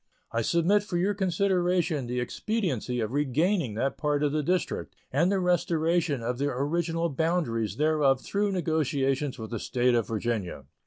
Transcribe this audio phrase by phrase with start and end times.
[0.31, 5.31] I submit for your consideration the expediency of regaining that part of the District and
[5.31, 10.65] the restoration of the original boundaries thereof through negotiations with the State of Virginia.